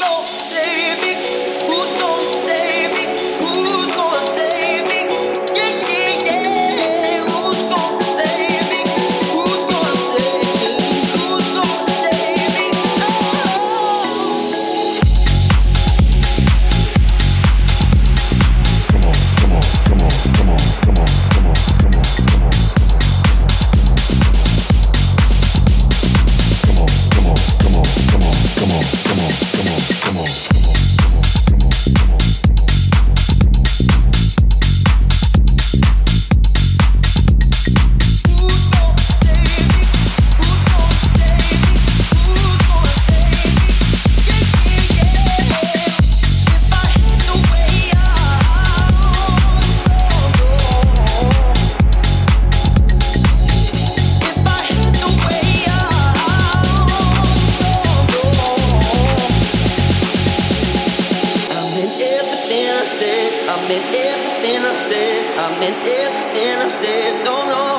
[0.00, 1.07] no, baby.
[62.88, 67.77] said, I meant everything I said, I meant everything I said, Don't know.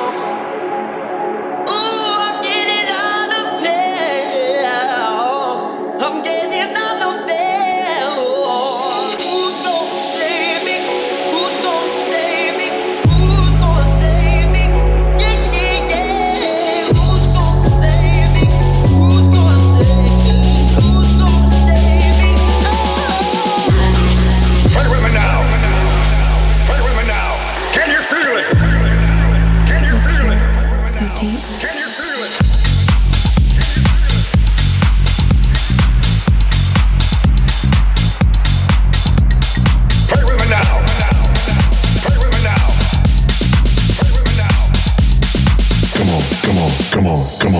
[47.00, 47.59] come on, come on.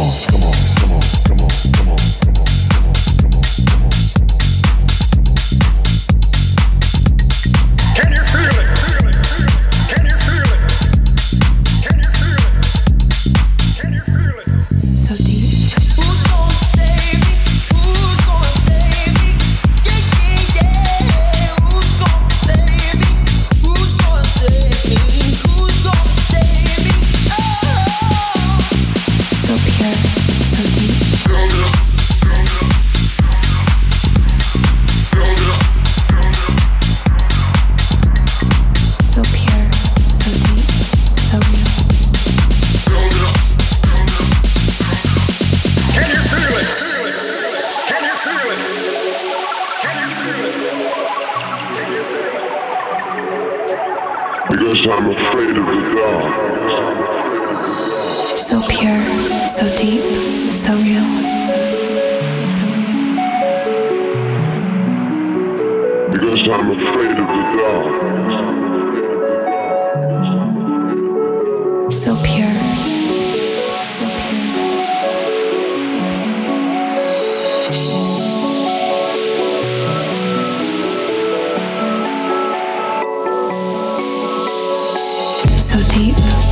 [54.51, 56.35] because I'm afraid of the dark.
[58.37, 59.01] So pure,
[59.47, 61.05] so deep, so real.
[66.11, 67.93] Because I'm afraid of the dark.
[71.93, 72.60] So pure.
[85.71, 86.50] so deep.